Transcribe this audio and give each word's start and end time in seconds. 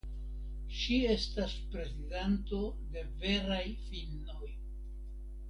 Ŝi 0.77 0.95
estas 1.15 1.53
prezidanto 1.73 2.63
de 2.95 3.05
Veraj 3.21 3.63
finnoj. 3.93 4.51